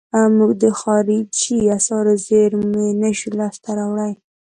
[0.37, 4.13] موږ د خارجي اسعارو زیرمې نشو لاس ته راوړلای.